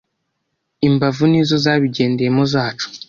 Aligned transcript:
imbavu 0.87 1.23
nizo 1.31 1.55
zabigendeyemo 1.63 2.43
zacu. 2.53 2.87